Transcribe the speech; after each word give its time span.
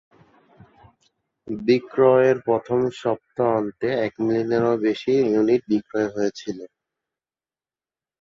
বিক্রয়ের 1.47 2.37
প্রথম 2.47 2.79
সপ্তাহান্তে, 3.01 3.87
এক 4.05 4.13
মিলিয়নেরও 4.19 4.73
বেশি 4.85 5.13
ইউনিট 5.25 5.61
বিক্রি 5.71 6.03
হয়েছিল। 6.15 6.59